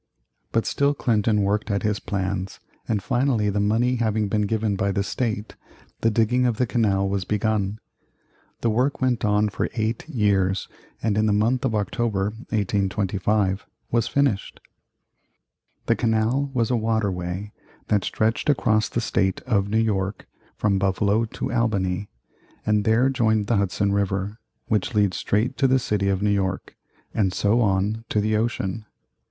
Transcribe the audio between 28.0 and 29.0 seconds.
to the ocean.